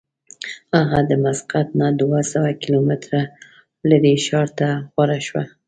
[0.77, 3.21] هغه د مسقط نه دوه سوه کیلومتره
[3.89, 5.43] لرې ښار ته غوره شوه.